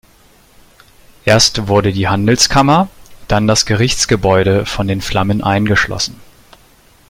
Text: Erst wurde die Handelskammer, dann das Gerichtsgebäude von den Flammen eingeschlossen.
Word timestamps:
Erst 1.25 1.67
wurde 1.67 1.93
die 1.93 2.07
Handelskammer, 2.07 2.89
dann 3.27 3.45
das 3.45 3.67
Gerichtsgebäude 3.67 4.65
von 4.65 4.87
den 4.87 4.99
Flammen 4.99 5.43
eingeschlossen. 5.43 6.19